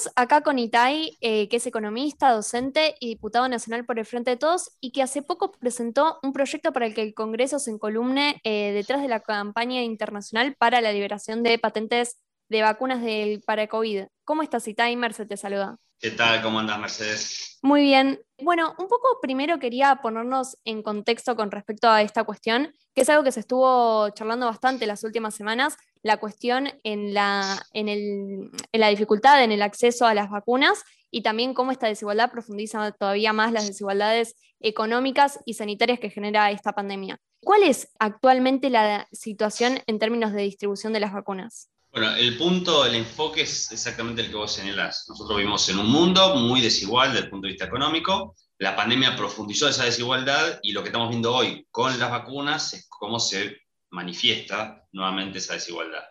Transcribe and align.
Estamos 0.00 0.16
acá 0.16 0.40
con 0.40 0.58
Itai, 0.58 1.18
eh, 1.20 1.46
que 1.50 1.58
es 1.58 1.66
economista, 1.66 2.32
docente 2.32 2.94
y 3.00 3.08
diputado 3.08 3.46
nacional 3.50 3.84
por 3.84 3.98
el 3.98 4.06
Frente 4.06 4.30
de 4.30 4.36
Todos, 4.38 4.70
y 4.80 4.92
que 4.92 5.02
hace 5.02 5.20
poco 5.20 5.52
presentó 5.52 6.18
un 6.22 6.32
proyecto 6.32 6.72
para 6.72 6.86
el 6.86 6.94
que 6.94 7.02
el 7.02 7.12
Congreso 7.12 7.58
se 7.58 7.70
encolumne 7.70 8.40
eh, 8.42 8.72
detrás 8.72 9.02
de 9.02 9.08
la 9.08 9.20
campaña 9.20 9.82
internacional 9.82 10.54
para 10.58 10.80
la 10.80 10.92
liberación 10.92 11.42
de 11.42 11.58
patentes 11.58 12.16
de 12.48 12.62
vacunas 12.62 13.02
del 13.02 13.42
para 13.42 13.66
COVID. 13.66 14.04
¿Cómo 14.24 14.42
estás, 14.42 14.66
Itai? 14.68 14.96
Mercedes 14.96 15.28
te 15.28 15.36
saluda. 15.36 15.76
¿Qué 15.98 16.12
tal? 16.12 16.40
¿Cómo 16.40 16.60
andas, 16.60 16.78
Mercedes? 16.78 17.58
Muy 17.60 17.82
bien. 17.82 18.22
Bueno, 18.38 18.74
un 18.78 18.88
poco 18.88 19.18
primero 19.20 19.58
quería 19.58 19.96
ponernos 19.96 20.56
en 20.64 20.82
contexto 20.82 21.36
con 21.36 21.50
respecto 21.50 21.90
a 21.90 22.00
esta 22.00 22.24
cuestión, 22.24 22.72
que 22.94 23.02
es 23.02 23.10
algo 23.10 23.22
que 23.22 23.32
se 23.32 23.40
estuvo 23.40 24.08
charlando 24.10 24.46
bastante 24.46 24.86
las 24.86 25.04
últimas 25.04 25.34
semanas, 25.34 25.76
la 26.02 26.18
cuestión 26.18 26.70
en 26.84 27.14
la, 27.14 27.66
en, 27.72 28.50
la 28.72 28.88
dificultad 28.88 29.42
en 29.42 29.52
el 29.52 29.62
acceso 29.62 30.06
a 30.06 30.14
las 30.14 30.30
vacunas 30.30 30.82
y 31.10 31.22
también 31.22 31.54
cómo 31.54 31.72
esta 31.72 31.88
desigualdad 31.88 32.30
profundiza 32.30 32.92
todavía 32.92 33.32
más 33.32 33.52
las 33.52 33.66
desigualdades 33.66 34.34
económicas 34.60 35.40
y 35.44 35.54
sanitarias 35.54 35.98
que 35.98 36.10
genera 36.10 36.50
esta 36.50 36.72
pandemia. 36.72 37.18
¿Cuál 37.40 37.62
es 37.62 37.88
actualmente 37.98 38.70
la 38.70 39.08
situación 39.12 39.80
en 39.86 39.98
términos 39.98 40.32
de 40.32 40.42
distribución 40.42 40.92
de 40.92 41.00
las 41.00 41.12
vacunas? 41.12 41.70
Bueno, 41.92 42.14
el 42.14 42.38
punto, 42.38 42.86
el 42.86 42.94
enfoque 42.94 43.42
es 43.42 43.72
exactamente 43.72 44.22
el 44.22 44.28
que 44.28 44.36
vos 44.36 44.52
señalás. 44.52 45.06
Nosotros 45.08 45.38
vivimos 45.38 45.68
en 45.70 45.78
un 45.78 45.90
mundo 45.90 46.36
muy 46.36 46.60
desigual 46.60 47.12
desde 47.12 47.24
el 47.24 47.30
punto 47.30 47.46
de 47.46 47.52
vista 47.52 47.64
económico. 47.64 48.36
La 48.58 48.76
pandemia 48.76 49.16
profundizó 49.16 49.68
esa 49.68 49.84
desigualdad 49.84 50.60
y 50.62 50.72
lo 50.72 50.82
que 50.82 50.90
estamos 50.90 51.08
viendo 51.08 51.34
hoy 51.34 51.66
con 51.70 51.98
las 51.98 52.10
vacunas 52.10 52.74
es 52.74 52.86
cómo 52.88 53.18
se 53.18 53.56
manifiesta 53.90 54.84
nuevamente 54.92 55.38
esa 55.38 55.54
desigualdad. 55.54 56.02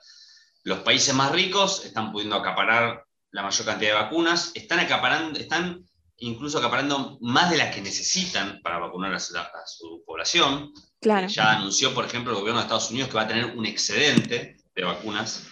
Los 0.63 0.79
países 0.79 1.13
más 1.13 1.31
ricos 1.31 1.85
están 1.85 2.11
pudiendo 2.11 2.35
acaparar 2.35 3.05
la 3.31 3.43
mayor 3.43 3.65
cantidad 3.65 3.91
de 3.91 4.01
vacunas, 4.03 4.51
están, 4.55 4.79
acaparando, 4.79 5.39
están 5.39 5.84
incluso 6.17 6.57
acaparando 6.57 7.17
más 7.21 7.49
de 7.49 7.57
las 7.57 7.73
que 7.73 7.81
necesitan 7.81 8.59
para 8.62 8.79
vacunar 8.79 9.13
a 9.13 9.20
su, 9.20 10.04
población. 10.05 10.73
Claro. 10.99 11.27
Ya 11.27 11.51
anunció, 11.54 11.93
por 11.93 12.05
ejemplo, 12.05 12.34
el 12.34 12.39
gobierno 12.39 12.59
de 12.59 12.65
Estados 12.65 12.91
Unidos 12.91 13.09
que 13.09 13.15
va 13.15 13.21
a 13.21 13.27
tener 13.27 13.45
un 13.45 13.65
excedente 13.65 14.57
de 14.76 14.84
vacunas. 14.84 15.43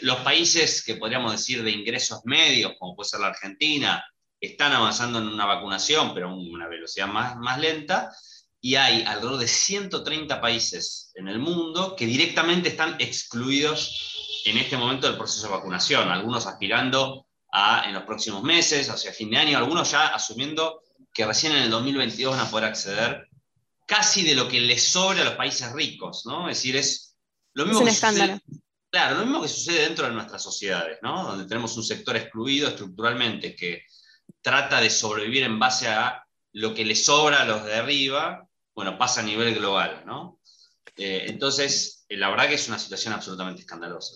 Los 0.00 0.18
países 0.18 0.84
que 0.84 0.96
podríamos 0.96 1.32
decir 1.32 1.62
de 1.62 1.70
ingresos 1.70 2.20
medios, 2.24 2.74
como 2.78 2.94
puede 2.94 3.08
ser 3.08 3.20
la 3.20 3.28
Argentina, 3.28 4.04
están 4.38 4.72
avanzando 4.72 5.18
en 5.18 5.28
una 5.28 5.46
vacunación, 5.46 6.12
pero 6.14 6.28
a 6.28 6.34
una 6.34 6.68
velocidad 6.68 7.08
más, 7.08 7.36
más 7.36 7.58
lenta 7.58 8.12
y 8.60 8.74
hay 8.74 9.02
alrededor 9.02 9.38
de 9.38 9.48
130 9.48 10.40
países 10.40 11.12
en 11.14 11.28
el 11.28 11.38
mundo 11.38 11.94
que 11.96 12.06
directamente 12.06 12.70
están 12.70 12.96
excluidos 12.98 14.42
en 14.44 14.58
este 14.58 14.76
momento 14.76 15.06
del 15.06 15.16
proceso 15.16 15.46
de 15.46 15.54
vacunación, 15.54 16.08
algunos 16.08 16.46
aspirando 16.46 17.26
a 17.52 17.84
en 17.86 17.94
los 17.94 18.04
próximos 18.04 18.42
meses, 18.42 18.88
hacia 18.90 19.12
fin 19.12 19.30
de 19.30 19.38
año, 19.38 19.58
algunos 19.58 19.90
ya 19.90 20.08
asumiendo 20.08 20.82
que 21.12 21.26
recién 21.26 21.52
en 21.52 21.62
el 21.62 21.70
2022 21.70 22.36
van 22.36 22.46
a 22.46 22.50
poder 22.50 22.66
acceder 22.66 23.28
casi 23.86 24.22
de 24.22 24.34
lo 24.34 24.48
que 24.48 24.60
les 24.60 24.82
sobra 24.82 25.22
a 25.22 25.24
los 25.24 25.34
países 25.34 25.72
ricos, 25.72 26.26
¿no? 26.26 26.48
Es 26.48 26.58
decir, 26.58 26.76
es 26.76 27.16
lo 27.54 27.64
mismo 27.64 27.86
es 27.86 28.02
un 28.02 28.40
claro, 28.90 29.16
lo 29.16 29.24
mismo 29.24 29.42
que 29.42 29.48
sucede 29.48 29.82
dentro 29.82 30.06
de 30.06 30.12
nuestras 30.12 30.42
sociedades, 30.42 30.98
¿no? 31.02 31.24
Donde 31.24 31.46
tenemos 31.46 31.76
un 31.76 31.84
sector 31.84 32.16
excluido 32.16 32.68
estructuralmente 32.68 33.54
que 33.54 33.84
trata 34.42 34.80
de 34.80 34.90
sobrevivir 34.90 35.44
en 35.44 35.58
base 35.58 35.88
a 35.88 36.22
lo 36.52 36.74
que 36.74 36.84
le 36.84 36.94
sobra 36.94 37.42
a 37.42 37.44
los 37.44 37.64
de 37.64 37.74
arriba 37.74 38.45
bueno, 38.76 38.98
pasa 38.98 39.22
a 39.22 39.24
nivel 39.24 39.54
global, 39.54 40.02
¿no? 40.06 40.38
Eh, 40.98 41.24
entonces, 41.28 42.04
eh, 42.10 42.16
la 42.18 42.28
verdad 42.28 42.46
que 42.46 42.54
es 42.54 42.68
una 42.68 42.78
situación 42.78 43.14
absolutamente 43.14 43.62
escandalosa. 43.62 44.14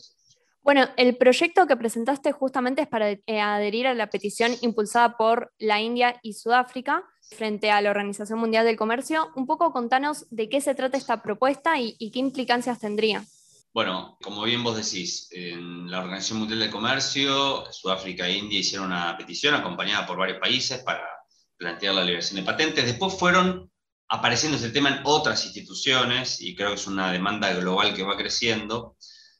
Bueno, 0.62 0.86
el 0.98 1.16
proyecto 1.16 1.66
que 1.66 1.76
presentaste 1.76 2.32
justamente 2.32 2.82
es 2.82 2.88
para 2.88 3.10
eh, 3.10 3.40
adherir 3.40 3.86
a 3.86 3.94
la 3.94 4.10
petición 4.10 4.52
impulsada 4.60 5.16
por 5.16 5.52
la 5.58 5.80
India 5.80 6.20
y 6.22 6.34
Sudáfrica 6.34 7.02
frente 7.30 7.70
a 7.70 7.80
la 7.80 7.90
Organización 7.90 8.38
Mundial 8.38 8.66
del 8.66 8.76
Comercio. 8.76 9.30
Un 9.34 9.46
poco 9.46 9.72
contanos 9.72 10.26
de 10.30 10.50
qué 10.50 10.60
se 10.60 10.74
trata 10.74 10.98
esta 10.98 11.22
propuesta 11.22 11.80
y, 11.80 11.96
y 11.98 12.10
qué 12.10 12.18
implicancias 12.18 12.78
tendría. 12.78 13.24
Bueno, 13.72 14.18
como 14.22 14.42
bien 14.42 14.62
vos 14.62 14.76
decís, 14.76 15.28
en 15.30 15.90
la 15.90 16.00
Organización 16.00 16.40
Mundial 16.40 16.60
del 16.60 16.70
Comercio, 16.70 17.64
Sudáfrica 17.72 18.26
e 18.26 18.36
India 18.36 18.58
hicieron 18.58 18.88
una 18.88 19.16
petición 19.16 19.54
acompañada 19.54 20.06
por 20.06 20.18
varios 20.18 20.38
países 20.38 20.82
para 20.82 21.08
plantear 21.56 21.94
la 21.94 22.04
liberación 22.04 22.36
de 22.36 22.42
patentes. 22.42 22.84
Después 22.84 23.14
fueron 23.14 23.69
apareciendo 24.10 24.58
ese 24.58 24.70
tema 24.70 24.88
en 24.88 25.00
otras 25.04 25.44
instituciones 25.44 26.40
y 26.40 26.56
creo 26.56 26.70
que 26.70 26.74
es 26.74 26.86
una 26.88 27.12
demanda 27.12 27.52
global 27.54 27.94
que 27.94 28.02
va 28.02 28.16
creciendo. 28.16 28.96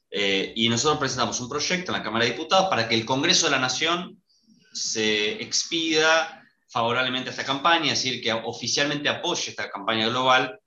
Eh, 0.09 0.53
y 0.55 0.69
nosotros 0.69 0.97
presentamos 0.97 1.39
un 1.41 1.49
proyecto 1.49 1.91
en 1.91 1.97
la 1.97 2.03
Cámara 2.03 2.23
de 2.23 2.31
Diputados 2.31 2.69
para 2.69 2.87
que 2.87 2.95
el 2.95 3.05
Congreso 3.05 3.45
de 3.45 3.51
la 3.51 3.59
Nación 3.59 4.21
se 4.73 5.41
expida 5.43 6.41
favorablemente 6.69 7.29
a 7.29 7.31
esta 7.31 7.43
campaña, 7.43 7.91
es 7.91 8.01
decir, 8.01 8.23
que 8.23 8.31
oficialmente 8.31 9.09
apoye 9.09 9.49
esta 9.49 9.69
campaña 9.69 10.07
global. 10.07 10.57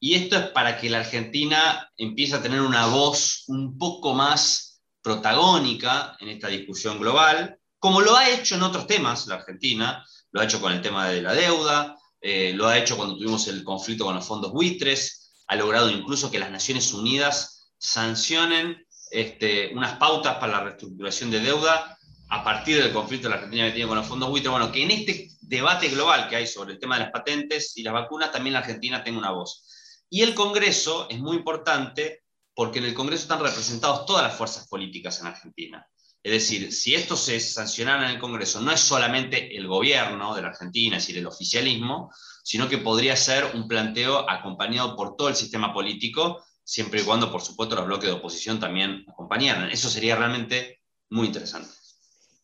Y 0.00 0.14
esto 0.14 0.36
es 0.36 0.46
para 0.48 0.78
que 0.78 0.88
la 0.88 1.00
Argentina 1.00 1.90
empiece 1.98 2.36
a 2.36 2.42
tener 2.42 2.62
una 2.62 2.86
voz 2.86 3.44
un 3.48 3.76
poco 3.76 4.14
más 4.14 4.82
protagónica 5.02 6.16
en 6.18 6.30
esta 6.30 6.48
discusión 6.48 6.98
global, 6.98 7.58
como 7.78 8.00
lo 8.00 8.16
ha 8.16 8.30
hecho 8.30 8.54
en 8.54 8.62
otros 8.62 8.86
temas 8.86 9.26
la 9.26 9.34
Argentina, 9.34 10.02
lo 10.32 10.40
ha 10.40 10.44
hecho 10.44 10.62
con 10.62 10.72
el 10.72 10.80
tema 10.80 11.08
de 11.08 11.20
la 11.20 11.34
deuda, 11.34 11.98
eh, 12.26 12.54
lo 12.54 12.66
ha 12.66 12.78
hecho 12.78 12.96
cuando 12.96 13.18
tuvimos 13.18 13.46
el 13.48 13.62
conflicto 13.62 14.06
con 14.06 14.14
los 14.14 14.26
fondos 14.26 14.50
buitres, 14.50 15.34
ha 15.46 15.56
logrado 15.56 15.90
incluso 15.90 16.30
que 16.30 16.38
las 16.38 16.50
Naciones 16.50 16.90
Unidas 16.94 17.70
sancionen 17.76 18.82
este, 19.10 19.74
unas 19.74 19.98
pautas 19.98 20.36
para 20.36 20.52
la 20.52 20.64
reestructuración 20.64 21.30
de 21.30 21.40
deuda 21.40 21.98
a 22.30 22.42
partir 22.42 22.82
del 22.82 22.94
conflicto 22.94 23.28
de 23.28 23.34
la 23.34 23.36
Argentina 23.36 23.66
que 23.66 23.72
tiene 23.72 23.88
con 23.88 23.98
los 23.98 24.06
fondos 24.06 24.30
buitres. 24.30 24.50
Bueno, 24.50 24.72
que 24.72 24.82
en 24.82 24.92
este 24.92 25.28
debate 25.42 25.90
global 25.90 26.26
que 26.30 26.36
hay 26.36 26.46
sobre 26.46 26.72
el 26.72 26.78
tema 26.78 26.96
de 26.96 27.02
las 27.02 27.12
patentes 27.12 27.76
y 27.76 27.82
las 27.82 27.92
vacunas, 27.92 28.32
también 28.32 28.54
la 28.54 28.60
Argentina 28.60 29.04
tenga 29.04 29.18
una 29.18 29.32
voz. 29.32 30.06
Y 30.08 30.22
el 30.22 30.34
Congreso 30.34 31.06
es 31.10 31.18
muy 31.18 31.36
importante 31.36 32.22
porque 32.54 32.78
en 32.78 32.86
el 32.86 32.94
Congreso 32.94 33.24
están 33.24 33.40
representados 33.40 34.06
todas 34.06 34.22
las 34.22 34.34
fuerzas 34.34 34.66
políticas 34.66 35.20
en 35.20 35.26
Argentina. 35.26 35.86
Es 36.24 36.32
decir, 36.32 36.72
si 36.72 36.94
esto 36.94 37.18
se 37.18 37.38
sancionara 37.38 38.06
en 38.06 38.14
el 38.14 38.18
Congreso, 38.18 38.58
no 38.58 38.72
es 38.72 38.80
solamente 38.80 39.54
el 39.54 39.68
gobierno 39.68 40.34
de 40.34 40.40
la 40.40 40.48
Argentina, 40.48 40.96
es 40.96 41.02
decir, 41.02 41.18
el 41.18 41.26
oficialismo, 41.26 42.10
sino 42.42 42.66
que 42.66 42.78
podría 42.78 43.14
ser 43.14 43.44
un 43.52 43.68
planteo 43.68 44.28
acompañado 44.30 44.96
por 44.96 45.16
todo 45.16 45.28
el 45.28 45.36
sistema 45.36 45.74
político, 45.74 46.42
siempre 46.64 47.02
y 47.02 47.04
cuando, 47.04 47.30
por 47.30 47.42
supuesto, 47.42 47.76
los 47.76 47.84
bloques 47.84 48.08
de 48.08 48.14
oposición 48.14 48.58
también 48.58 49.04
acompañaran. 49.06 49.70
Eso 49.70 49.90
sería 49.90 50.16
realmente 50.16 50.80
muy 51.10 51.26
interesante. 51.26 51.68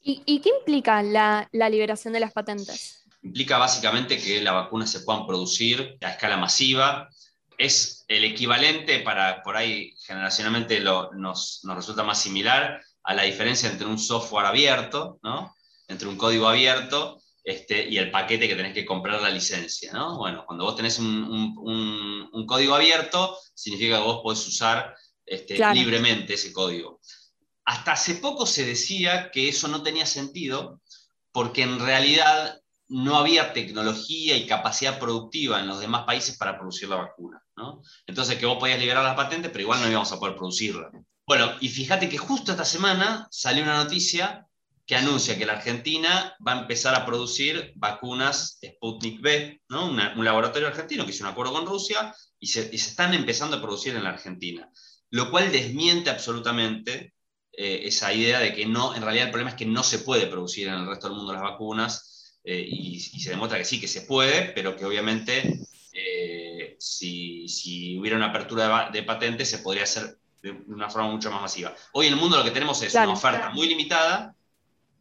¿Y, 0.03 0.41
qué 0.41 0.51
implica 0.59 1.03
la, 1.03 1.49
liberación 1.51 2.12
de 2.12 2.21
las 2.21 2.35
patentes? 2.35 3.03
Implica 3.23 3.57
básicamente 3.57 4.19
que 4.19 4.43
las 4.43 4.53
vacunas 4.53 4.91
se 4.91 5.01
puedan 5.01 5.27
producir 5.27 5.97
a 6.03 6.11
escala 6.11 6.37
masiva. 6.37 7.09
Es 7.57 8.05
el 8.09 8.25
equivalente 8.25 9.01
para, 9.01 9.43
por 9.43 9.57
ahí 9.57 9.95
generacionalmente 10.07 10.81
nos, 10.81 11.65
nos 11.65 11.77
resulta 11.77 12.03
más 12.03 12.21
similar 12.21 12.83
a 13.05 13.15
la 13.15 13.22
diferencia 13.22 13.71
entre 13.71 13.87
un 13.87 13.99
software 13.99 14.47
abierto, 14.47 15.19
¿no? 15.22 15.55
entre 15.88 16.09
un 16.09 16.16
código 16.16 16.49
abierto 16.49 17.21
este, 17.43 17.88
y 17.88 17.99
el 17.99 18.11
paquete 18.11 18.47
que 18.47 18.56
tenés 18.56 18.75
que 18.75 18.84
comprar 18.84 19.21
la 19.21 19.31
licencia. 19.31 19.93
¿no? 19.93 20.19
Bueno, 20.19 20.44
cuando 20.47 20.65
vos 20.65 20.77
tenés 20.77 20.99
un, 20.99 21.56
un, 22.33 22.47
código 22.47 22.75
abierto, 22.75 23.37
significa 23.55 23.99
que 23.99 24.05
vos 24.05 24.21
podés 24.22 24.47
usar 24.47 24.94
este, 25.25 25.59
libremente 25.75 26.34
ese 26.34 26.53
código. 26.53 27.00
Hasta 27.65 27.93
hace 27.93 28.16
poco 28.16 28.47
se 28.47 28.65
decía 28.65 29.31
que 29.31 29.49
eso 29.49 29.69
no 29.69 29.82
tenía 29.82 30.06
sentido 30.06 30.81
porque 31.32 31.62
en 31.62 31.78
realidad 31.78 32.61
no 32.88 33.17
había 33.17 33.53
tecnología 33.53 34.37
y 34.37 34.47
capacidad 34.47 34.99
productiva 34.99 35.61
en 35.61 35.69
los 35.69 35.78
demás 35.78 36.05
países 36.05 36.37
para 36.37 36.59
producir 36.59 36.88
la 36.88 36.97
vacuna. 36.97 37.41
¿no? 37.56 37.82
Entonces 38.06 38.37
que 38.37 38.47
vos 38.47 38.59
podías 38.59 38.81
liberar 38.81 39.05
las 39.05 39.15
patentes, 39.15 39.50
pero 39.53 39.62
igual 39.62 39.81
no 39.81 39.88
íbamos 39.88 40.11
a 40.11 40.19
poder 40.19 40.37
producirla. 40.37 40.91
Bueno, 41.31 41.53
y 41.61 41.69
fíjate 41.69 42.09
que 42.09 42.19
justo 42.19 42.51
esta 42.51 42.65
semana 42.65 43.29
salió 43.31 43.63
una 43.63 43.85
noticia 43.85 44.49
que 44.85 44.97
anuncia 44.97 45.39
que 45.39 45.47
la 45.47 45.53
Argentina 45.53 46.35
va 46.44 46.55
a 46.55 46.61
empezar 46.62 46.93
a 46.97 47.06
producir 47.06 47.73
vacunas 47.77 48.59
Sputnik 48.61 49.23
V, 49.23 49.62
¿no? 49.69 49.91
un 49.91 50.25
laboratorio 50.25 50.67
argentino 50.67 51.05
que 51.05 51.12
hizo 51.12 51.23
un 51.23 51.31
acuerdo 51.31 51.53
con 51.53 51.67
Rusia 51.67 52.12
y 52.41 52.49
se, 52.49 52.75
están 52.75 53.15
empezando 53.15 53.56
a 53.56 53.62
producir 53.62 53.94
en 53.94 54.03
la 54.03 54.11
Argentina, 54.11 54.69
lo 55.11 55.31
cual 55.31 55.53
desmiente 55.53 56.11
absolutamente 56.11 57.15
eh, 57.53 57.83
esa 57.85 58.12
idea 58.12 58.41
de 58.41 58.53
que 58.53 58.67
no, 58.67 58.97
en 58.97 59.03
realidad 59.03 59.26
el 59.26 59.31
problema 59.31 59.50
es 59.50 59.56
que 59.56 59.67
no 59.67 59.85
se 59.85 60.00
puede 60.00 60.26
producir 60.26 60.67
en 60.67 60.75
el 60.75 60.88
resto 60.88 61.06
del 61.06 61.17
mundo 61.17 61.33
las 61.33 61.43
vacunas 61.43 62.41
eh, 62.43 62.67
y, 62.69 62.99
se 62.99 63.31
demuestra 63.31 63.56
que 63.56 63.65
sí, 63.65 63.81
que 63.81 63.87
se 63.87 64.00
puede, 64.00 64.50
pero 64.50 64.75
que 64.75 64.85
obviamente 64.85 65.61
eh, 65.93 66.75
si, 66.81 67.97
hubiera 68.00 68.17
una 68.17 68.31
apertura 68.31 68.91
de 68.93 69.05
patentes 69.05 69.49
se 69.49 69.59
podría 69.59 69.85
hacer 69.85 70.19
de 70.42 70.50
una 70.69 70.88
forma 70.88 71.10
mucho 71.10 71.31
más 71.31 71.42
masiva. 71.42 71.75
Hoy 71.92 72.06
en 72.06 72.14
el 72.14 72.19
mundo 72.19 72.37
lo 72.37 72.44
que 72.44 72.50
tenemos 72.50 72.81
es 72.82 72.94
una 72.94 73.10
oferta 73.10 73.50
muy 73.50 73.69
limitada 73.69 74.34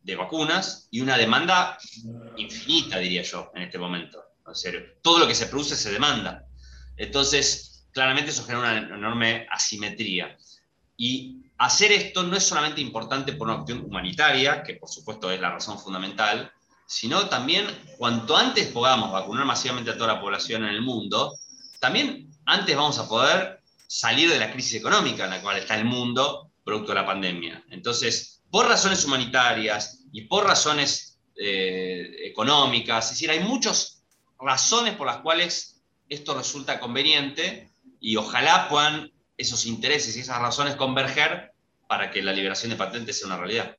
de 0.04 0.16
vacunas 0.16 0.88
y 0.92 1.02
una 1.02 1.18
demanda 1.18 1.78
infinita, 2.38 2.98
diría 2.98 3.24
yo, 3.24 3.52
en 3.56 3.64
este 3.64 3.78
momento. 3.78 4.24
En 4.48 4.56
serio. 4.56 4.82
Todo 5.02 5.20
lo 5.20 5.28
que 5.28 5.36
se 5.36 5.46
produce 5.46 5.76
se 5.76 5.92
demanda. 5.92 6.46
Entonces, 6.98 7.88
claramente 7.92 8.32
eso 8.32 8.44
genera 8.44 8.60
una 8.60 8.96
enorme 8.96 9.48
asimetría. 9.52 10.36
Y 10.98 11.46
hacer 11.58 11.92
esto 11.92 12.24
no 12.24 12.36
es 12.36 12.44
solamente 12.44 12.82
importante 12.82 13.34
por 13.34 13.48
una 13.48 13.58
cuestión 13.58 13.86
humanitaria, 13.86 14.64
que 14.64 14.76
por 14.76 14.90
supuesto 14.90 15.32
es 15.32 15.40
la 15.40 15.52
razón 15.52 15.80
fundamental, 15.80 16.52
sino 16.86 17.30
también 17.30 17.68
cuanto 17.98 18.36
antes 18.36 18.68
podamos 18.68 19.12
vacunar 19.12 19.46
masivamente 19.46 19.92
a 19.92 19.98
toda 19.98 20.16
la 20.16 20.22
población 20.22 20.64
en 20.64 20.72
el 20.72 20.82
mundo, 20.82 21.38
también 21.80 22.32
antes 22.46 22.76
vamos 22.76 22.98
a 22.98 23.08
poder 23.08 23.59
salir 23.90 24.30
de 24.30 24.38
la 24.38 24.52
crisis 24.52 24.76
económica 24.76 25.24
en 25.24 25.32
la 25.32 25.42
cual 25.42 25.58
está 25.58 25.76
el 25.76 25.84
mundo 25.84 26.52
producto 26.64 26.90
de 26.90 27.00
la 27.00 27.08
pandemia. 27.08 27.66
Entonces, 27.72 28.44
por 28.52 28.68
razones 28.68 29.04
humanitarias 29.04 30.06
y 30.12 30.22
por 30.22 30.46
razones 30.46 31.20
eh, 31.36 32.08
económicas, 32.24 33.06
es 33.06 33.12
decir, 33.14 33.32
hay 33.32 33.40
muchas 33.40 34.04
razones 34.40 34.94
por 34.94 35.08
las 35.08 35.18
cuales 35.18 35.82
esto 36.08 36.38
resulta 36.38 36.80
conveniente 36.80 37.72
y 38.00 38.16
ojalá 38.16 38.70
puedan 38.70 39.12
esos 39.38 39.66
intereses 39.66 40.16
y 40.16 40.20
esas 40.20 40.40
razones 40.40 40.76
converger 40.76 41.52
para 41.88 42.12
que 42.12 42.22
la 42.22 42.32
liberación 42.32 42.70
de 42.70 42.78
patentes 42.78 43.18
sea 43.18 43.28
una 43.28 43.38
realidad. 43.38 43.76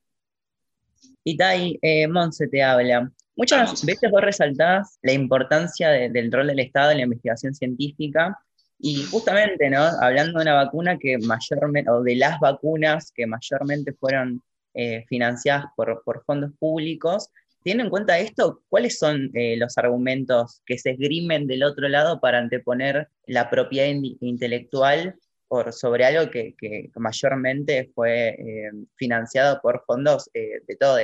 Itai, 1.23 1.79
eh, 1.81 2.09
Monse 2.09 2.49
te 2.49 2.61
habla. 2.61 3.09
Muchas 3.37 3.85
veces 3.85 4.11
vos 4.11 4.21
resaltás 4.21 4.99
la 5.03 5.13
importancia 5.13 5.89
del 5.89 6.29
rol 6.33 6.47
del 6.47 6.59
Estado 6.59 6.91
en 6.91 6.97
la 6.97 7.03
investigación 7.03 7.55
científica 7.55 8.37
y 8.83 9.03
justamente, 9.03 9.69
¿no? 9.69 9.83
Hablando 10.01 10.39
de 10.39 10.43
una 10.43 10.55
vacuna 10.55 10.97
que 10.97 11.19
mayormente, 11.19 11.91
o 11.91 12.01
de 12.01 12.15
las 12.15 12.39
vacunas 12.39 13.11
que 13.11 13.27
mayormente 13.27 13.93
fueron 13.93 14.41
eh, 14.73 15.05
financiadas 15.07 15.65
por, 15.75 16.01
fondos 16.25 16.51
públicos, 16.57 17.29
teniendo 17.63 17.83
en 17.83 17.89
cuenta 17.91 18.17
esto, 18.17 18.63
¿cuáles 18.69 18.97
son 18.97 19.29
eh, 19.35 19.55
los 19.57 19.77
argumentos 19.77 20.63
que 20.65 20.79
se 20.79 20.91
esgrimen 20.91 21.45
del 21.45 21.61
otro 21.61 21.87
lado 21.89 22.19
para 22.19 22.39
anteponer 22.39 23.07
la 23.27 23.51
propiedad 23.51 23.87
intelectual 24.21 25.15
por, 25.47 25.73
sobre 25.73 26.05
algo 26.05 26.31
que, 26.31 26.55
mayormente 26.95 27.91
fue 27.93 28.29
eh, 28.29 28.71
financiado 28.95 29.61
por 29.61 29.83
fondos 29.85 30.29
de 30.33 30.77
todos. 30.79 31.01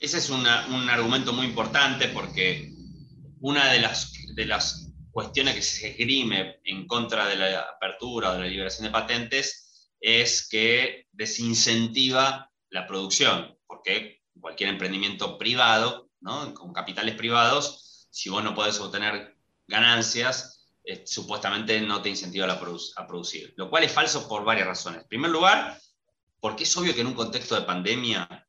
Ese 0.00 0.18
es 0.18 0.28
un 0.28 0.44
argumento 0.44 1.32
muy 1.32 1.46
importante 1.46 2.08
porque 2.08 2.72
una 3.40 3.72
de 3.72 3.80
las, 3.80 4.12
de 4.34 4.46
las 4.46 4.91
cuestiones 5.12 5.54
que 5.54 5.62
se 5.62 5.90
esgrime 5.90 6.60
en 6.64 6.86
contra 6.86 7.26
de 7.26 7.36
la 7.36 7.60
apertura 7.60 8.30
o 8.30 8.34
de 8.34 8.40
la 8.40 8.46
liberación 8.46 8.86
de 8.86 8.92
patentes 8.92 9.90
es 10.00 10.48
que 10.48 11.06
desincentiva 11.12 12.50
la 12.70 12.86
producción, 12.86 13.56
porque 13.66 14.22
cualquier 14.40 14.70
emprendimiento 14.70 15.38
privado, 15.38 16.10
con 16.54 16.72
capitales 16.72 17.14
privados, 17.14 18.08
si 18.10 18.30
vos 18.30 18.42
no 18.42 18.54
podés 18.54 18.80
obtener 18.80 19.36
ganancias, 19.66 20.66
eh, 20.84 21.04
supuestamente 21.06 21.80
no 21.80 22.02
te 22.02 22.08
incentiva 22.08 22.52
a, 22.52 23.06
producir, 23.06 23.54
lo 23.56 23.70
cual 23.70 23.84
es 23.84 23.92
falso 23.92 24.28
por 24.28 24.44
varias 24.44 24.66
razones. 24.66 25.02
En 25.02 25.08
primer 25.08 25.30
lugar, 25.30 25.78
porque 26.40 26.64
es 26.64 26.76
obvio 26.76 26.94
que 26.94 27.02
en 27.02 27.06
un 27.08 27.14
contexto 27.14 27.54
de 27.54 27.62
pandemia 27.62 28.46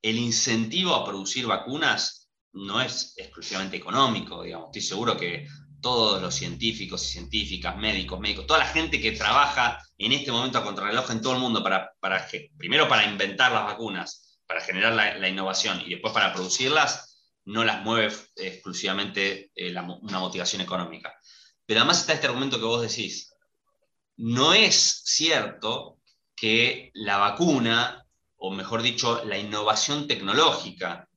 el 0.00 0.18
incentivo 0.18 0.94
a 0.94 1.04
producir 1.04 1.46
vacunas 1.46 2.28
no 2.52 2.80
es 2.80 3.14
exclusivamente 3.16 3.76
económico, 3.76 4.42
digamos. 4.42 4.68
Estoy 4.68 4.82
seguro 4.82 5.16
que 5.16 5.48
todos 5.82 6.22
los 6.22 6.34
científicos 6.34 7.04
y 7.04 7.12
científicas, 7.12 7.76
médicos, 7.76 8.18
médicos, 8.18 8.46
toda 8.46 8.60
la 8.60 8.66
gente 8.66 9.00
que 9.00 9.12
trabaja 9.12 9.78
en 9.98 10.12
este 10.12 10.32
momento 10.32 10.56
a 10.58 10.64
contrarreloj 10.64 11.10
en 11.10 11.20
todo 11.20 11.34
el 11.34 11.40
mundo, 11.40 11.62
para, 11.62 11.92
para 12.00 12.26
primero 12.56 12.88
para 12.88 13.04
inventar 13.04 13.52
las 13.52 13.64
vacunas, 13.64 14.38
para 14.46 14.62
generar 14.62 14.94
la, 14.94 15.28
innovación 15.28 15.82
y 15.84 15.90
después 15.90 16.14
para 16.14 16.32
producirlas, 16.32 17.20
no 17.44 17.64
las 17.64 17.82
mueve 17.82 18.14
exclusivamente 18.36 19.50
eh, 19.54 19.74
una 19.76 20.20
motivación 20.20 20.62
económica. 20.62 21.14
Pero 21.66 21.80
además 21.80 22.00
está 22.00 22.12
este 22.12 22.28
argumento 22.28 22.58
que 22.58 22.64
vos 22.64 22.82
decís. 22.82 23.34
No 24.16 24.54
es 24.54 25.02
cierto 25.04 25.98
que 26.36 26.90
la 26.94 27.18
vacuna, 27.18 28.06
o 28.36 28.50
mejor 28.52 28.82
dicho, 28.82 29.24
la 29.24 29.38
innovación 29.38 30.06
tecnológica 30.06 31.08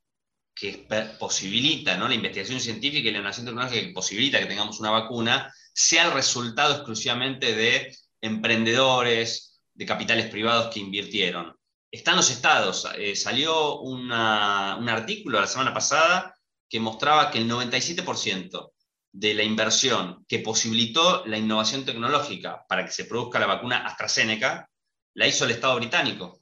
que 0.55 0.87
posibilita 1.19 1.97
¿no? 1.97 2.07
la 2.07 2.15
investigación 2.15 2.61
científica 2.61 3.09
y 3.09 3.11
la 3.11 3.17
innovación 3.17 3.45
tecnológica 3.45 3.85
que 3.85 3.93
posibilita 3.93 4.39
que 4.39 4.45
tengamos 4.45 4.79
una 4.79 4.91
vacuna, 4.91 5.53
sea 5.73 6.05
el 6.05 6.13
resultado 6.13 6.75
exclusivamente 6.75 7.53
de 7.53 7.95
emprendedores, 8.21 9.59
de 9.73 9.85
capitales 9.85 10.27
privados 10.27 10.73
que 10.73 10.79
invirtieron. 10.79 11.53
Están 11.91 12.15
los 12.15 12.31
estados. 12.31 12.87
Eh, 12.97 13.15
salió 13.15 13.79
un 13.81 14.11
artículo 14.11 15.39
la 15.39 15.47
semana 15.47 15.73
pasada 15.73 16.33
que 16.69 16.79
mostraba 16.79 17.29
que 17.29 17.39
el 17.39 17.49
97% 17.49 18.71
de 19.11 19.33
la 19.33 19.43
inversión 19.43 20.25
que 20.27 20.39
posibilitó 20.39 21.25
la 21.25 21.37
innovación 21.37 21.85
tecnológica 21.85 22.65
para 22.67 22.85
que 22.85 22.91
se 22.91 23.05
produzca 23.05 23.39
la 23.39 23.45
vacuna 23.45 23.85
AstraZeneca, 23.85 24.69
la 25.13 25.27
hizo 25.27 25.45
el 25.45 25.51
Estado 25.51 25.75
británico. 25.75 26.41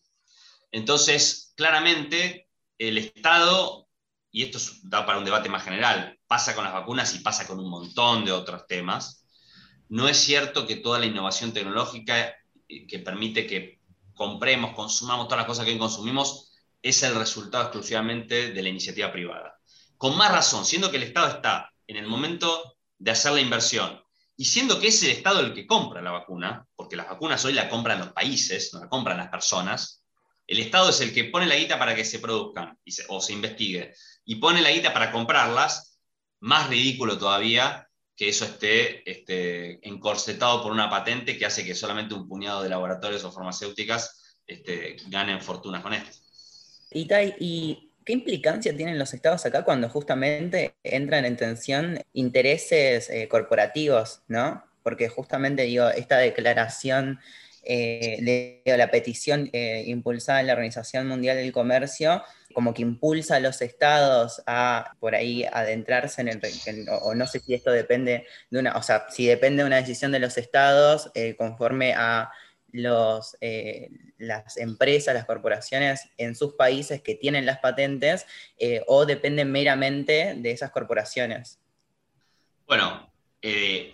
Entonces, 0.71 1.53
claramente, 1.55 2.47
el 2.79 2.97
Estado, 2.97 3.82
y 4.33 4.43
esto 4.43 4.57
da 4.81 5.05
para 5.05 5.19
un 5.19 5.25
debate 5.25 5.47
más 5.47 5.63
general, 5.63 6.19
pasa 6.27 6.55
con 6.55 6.63
las 6.63 6.73
vacunas 6.73 7.13
y 7.15 7.19
pasa 7.19 7.45
con 7.45 7.59
un 7.59 7.69
montón 7.69 8.25
de 8.25 8.31
otros 8.31 8.65
temas, 8.67 9.27
no 9.89 10.09
es 10.09 10.17
cierto 10.17 10.65
que 10.65 10.77
toda 10.77 10.97
la 10.97 11.05
innovación 11.05 11.53
tecnológica 11.53 12.35
eh, 12.67 12.87
que 12.87 12.97
permite 12.97 13.45
que 13.45 13.79
compremos, 14.15 14.73
consumamos 14.73 15.27
todas 15.27 15.41
las 15.41 15.47
cosas 15.47 15.65
que 15.65 15.77
consumimos, 15.77 16.51
es 16.81 17.03
el 17.03 17.13
resultado 17.13 17.65
exclusivamente 17.65 18.51
de 18.51 18.63
la 18.63 18.69
iniciativa 18.69 19.11
privada. 19.11 19.59
Con 19.97 20.17
más 20.17 20.31
razón, 20.31 20.65
siendo 20.65 20.89
que 20.89 20.97
el 20.97 21.03
Estado 21.03 21.27
está 21.27 21.71
en 21.85 21.97
el 21.97 22.07
momento 22.07 22.75
de 22.97 23.11
hacer 23.11 23.33
la 23.33 23.41
inversión. 23.41 24.01
Y 24.35 24.45
siendo 24.45 24.79
que 24.79 24.87
es 24.87 25.03
el 25.03 25.11
Estado 25.11 25.41
el 25.41 25.53
que 25.53 25.67
compra 25.67 26.01
la 26.01 26.09
vacuna, 26.09 26.65
porque 26.75 26.95
las 26.95 27.07
vacunas 27.07 27.45
hoy 27.45 27.53
la 27.53 27.69
compran 27.69 27.99
los 27.99 28.13
países, 28.13 28.73
no 28.73 28.79
la 28.79 28.89
compran 28.89 29.17
las 29.17 29.29
personas, 29.29 30.03
el 30.47 30.59
Estado 30.59 30.89
es 30.89 30.99
el 31.01 31.13
que 31.13 31.25
pone 31.25 31.45
la 31.45 31.55
guita 31.55 31.79
para 31.79 31.95
que 31.95 32.03
se 32.03 32.19
produzcan 32.19 32.77
o 33.09 33.21
se 33.21 33.33
investigue, 33.33 33.93
y 34.25 34.35
pone 34.35 34.61
la 34.61 34.71
guita 34.71 34.93
para 34.93 35.11
comprarlas, 35.11 35.99
más 36.39 36.69
ridículo 36.69 37.17
todavía 37.17 37.87
que 38.15 38.29
eso 38.29 38.45
esté 38.45 39.09
este, 39.09 39.87
encorsetado 39.87 40.61
por 40.61 40.71
una 40.71 40.89
patente 40.89 41.37
que 41.37 41.45
hace 41.45 41.65
que 41.65 41.73
solamente 41.73 42.13
un 42.13 42.27
puñado 42.27 42.61
de 42.61 42.69
laboratorios 42.69 43.23
o 43.23 43.31
farmacéuticas 43.31 44.37
este, 44.45 44.97
ganen 45.07 45.41
fortunas 45.41 45.81
con 45.81 45.93
esto. 45.93 46.17
Y, 46.91 47.89
¿Qué 48.05 48.11
implicancia 48.11 48.75
tienen 48.75 48.99
los 48.99 49.13
estados 49.13 49.45
acá 49.45 49.63
cuando 49.63 49.87
justamente 49.87 50.75
entran 50.83 51.23
en 51.23 51.37
tensión 51.37 52.03
intereses 52.11 53.09
eh, 53.09 53.29
corporativos, 53.29 54.23
¿no? 54.27 54.61
Porque 54.83 55.07
justamente 55.07 55.63
digo, 55.63 55.87
esta 55.87 56.17
declaración, 56.17 57.21
eh, 57.63 58.61
la 58.65 58.91
petición 58.91 59.49
eh, 59.53 59.83
impulsada 59.87 60.41
en 60.41 60.47
la 60.47 60.53
Organización 60.53 61.07
Mundial 61.07 61.37
del 61.37 61.51
Comercio, 61.51 62.23
como 62.53 62.73
que 62.73 62.81
impulsa 62.81 63.37
a 63.37 63.39
los 63.39 63.61
estados 63.61 64.41
a 64.45 64.95
por 64.99 65.15
ahí 65.15 65.45
adentrarse 65.51 66.21
en 66.21 66.27
el, 66.27 66.41
o 67.01 67.15
no 67.15 67.25
sé 67.27 67.39
si 67.39 67.53
esto 67.53 67.71
depende 67.71 68.25
de 68.51 68.59
una, 68.59 68.77
o 68.77 68.83
sea, 68.83 69.05
si 69.09 69.25
depende 69.25 69.63
de 69.63 69.67
una 69.67 69.77
decisión 69.77 70.11
de 70.11 70.19
los 70.19 70.37
estados 70.37 71.11
conforme 71.37 71.93
a 71.93 72.31
los, 72.73 73.37
eh, 73.39 73.89
las 74.17 74.57
empresas, 74.57 75.13
las 75.13 75.25
corporaciones 75.25 76.09
en 76.17 76.35
sus 76.35 76.55
países 76.55 77.01
que 77.01 77.15
tienen 77.15 77.45
las 77.45 77.59
patentes 77.59 78.25
eh, 78.57 78.83
o 78.87 79.05
dependen 79.05 79.51
meramente 79.51 80.33
de 80.35 80.51
esas 80.51 80.71
corporaciones? 80.71 81.59
Bueno, 82.67 83.09
eh, 83.41 83.93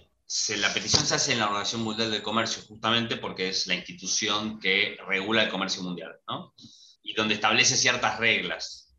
la 0.57 0.71
petición 0.71 1.05
se 1.05 1.15
hace 1.15 1.33
en 1.33 1.39
la 1.39 1.47
Organización 1.47 1.81
Mundial 1.81 2.11
del 2.11 2.21
Comercio 2.21 2.61
justamente 2.63 3.17
porque 3.17 3.49
es 3.49 3.65
la 3.65 3.73
institución 3.73 4.59
que 4.59 4.97
regula 5.07 5.43
el 5.43 5.49
comercio 5.49 5.81
mundial 5.81 6.19
¿no? 6.27 6.53
y 7.01 7.13
donde 7.13 7.33
establece 7.33 7.75
ciertas 7.75 8.19
reglas. 8.19 8.95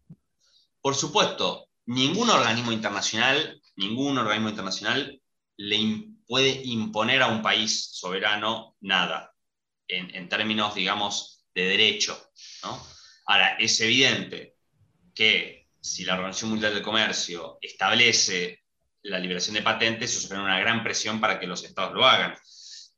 Por 0.81 0.97
supuesto, 0.97 1.69
ningún 1.87 2.31
organismo 2.31 2.73
internacional, 2.73 3.61
ningún 3.77 4.19
organismo 4.19 4.49
internacional 4.49 5.21
le 5.57 6.09
puede 6.27 6.63
imponer 6.65 7.23
a 7.23 7.29
un 7.29 7.43
país 7.43 7.91
soberano 7.93 8.77
nada 8.81 9.33
en, 9.87 10.29
términos, 10.29 10.75
digamos, 10.75 11.45
de 11.55 11.63
derecho. 11.63 12.19
Ahora, 13.27 13.57
es 13.59 13.81
evidente 13.81 14.57
que 15.15 15.69
si 15.81 16.05
la 16.05 16.15
Organización 16.15 16.51
Mundial 16.51 16.75
del 16.75 16.83
Comercio 16.83 17.59
establece 17.61 18.60
la 19.03 19.19
liberación 19.19 19.55
de 19.55 19.63
patentes, 19.63 20.23
supone 20.23 20.43
una 20.43 20.61
gran 20.61 20.83
presión 20.83 21.21
para 21.21 21.39
que 21.39 21.47
los 21.47 21.65
estados 21.65 21.95
lo 21.95 22.05
hagan. 22.05 22.35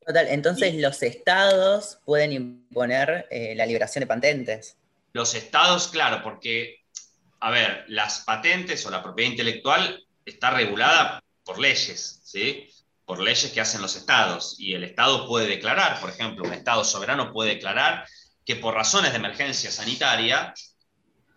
Total, 0.04 0.26
entonces 0.28 0.74
los 0.74 1.02
estados 1.02 1.98
pueden 2.04 2.32
imponer 2.32 3.26
eh, 3.30 3.54
la 3.54 3.66
liberación 3.66 4.00
de 4.00 4.06
patentes. 4.08 4.76
Los 5.12 5.34
estados, 5.34 5.88
claro, 5.88 6.22
porque, 6.22 6.80
a 7.40 7.50
ver, 7.50 7.84
las 7.88 8.20
patentes 8.20 8.84
o 8.84 8.90
la 8.90 9.02
propiedad 9.02 9.30
intelectual 9.30 10.04
está 10.24 10.50
regulada 10.50 11.22
por 11.44 11.60
leyes, 11.60 12.20
¿sí? 12.24 12.68
por 13.04 13.20
leyes 13.20 13.50
que 13.52 13.60
hacen 13.60 13.82
los 13.82 13.96
estados. 13.96 14.56
Y 14.58 14.74
el 14.74 14.84
estado 14.84 15.28
puede 15.28 15.46
declarar, 15.46 16.00
por 16.00 16.10
ejemplo, 16.10 16.44
un 16.44 16.52
estado 16.52 16.84
soberano 16.84 17.32
puede 17.32 17.54
declarar 17.54 18.06
que 18.44 18.56
por 18.56 18.74
razones 18.74 19.12
de 19.12 19.18
emergencia 19.18 19.70
sanitaria, 19.70 20.54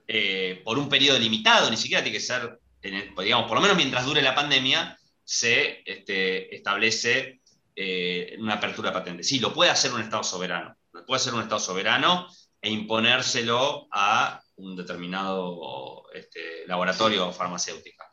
eh, 0.08 0.62
por 0.64 0.78
un 0.78 0.90
periodo 0.90 1.20
limitado, 1.20 1.70
ni 1.70 1.78
siquiera 1.78 2.04
tiene 2.04 2.18
que 2.18 2.24
ser, 2.24 2.60
digamos, 2.92 3.48
por 3.48 3.56
lo 3.58 3.62
menos 3.62 3.78
mientras 3.78 4.06
dure 4.06 4.22
la 4.22 4.36
pandemia, 4.36 4.98
se 5.24 5.82
este, 5.86 6.56
establece 6.56 7.42
eh, 7.76 8.36
una 8.40 8.56
apertura 8.56 8.94
patente. 8.94 9.24
Sí, 9.24 9.40
lo 9.40 9.54
puede 9.54 9.72
hacer 9.72 9.94
un 9.94 10.02
estado 10.02 10.24
soberano, 10.24 10.78
puede 11.06 11.20
ser 11.20 11.34
un 11.34 11.42
Estado 11.42 11.60
soberano 11.60 12.28
e 12.62 12.70
imponérselo 12.70 13.88
a 13.92 14.42
un 14.56 14.76
determinado 14.76 16.06
este, 16.14 16.66
laboratorio 16.68 17.28
o 17.28 17.34
farmacéutica. 17.34 18.06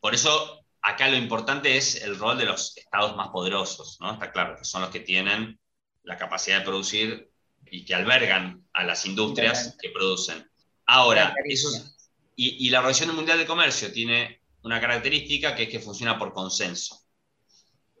Por 0.00 0.14
eso, 0.14 0.64
acá 0.80 1.08
lo 1.08 1.16
importante 1.16 1.76
es 1.76 2.02
el 2.02 2.18
rol 2.18 2.38
de 2.38 2.44
los 2.44 2.76
estados 2.76 3.16
más 3.16 3.28
poderosos, 3.28 3.98
¿no? 4.00 4.12
Está 4.12 4.30
claro, 4.30 4.56
que 4.56 4.64
son 4.64 4.82
los 4.82 4.90
que 4.90 5.00
tienen 5.00 5.58
la 6.04 6.16
capacidad 6.16 6.58
de 6.58 6.64
producir 6.64 7.30
y 7.70 7.84
que 7.84 7.94
albergan 7.94 8.64
a 8.72 8.84
las 8.84 9.06
industrias 9.06 9.76
que 9.80 9.90
producen. 9.90 10.48
Ahora, 10.86 11.34
eso, 11.44 11.68
y, 12.36 12.66
y 12.66 12.70
la 12.70 12.80
Organización 12.80 13.14
Mundial 13.14 13.38
de 13.38 13.46
Comercio 13.46 13.92
tiene 13.92 14.42
una 14.62 14.80
característica 14.80 15.54
que 15.54 15.64
es 15.64 15.68
que 15.68 15.80
funciona 15.80 16.18
por 16.18 16.32
consenso. 16.32 17.02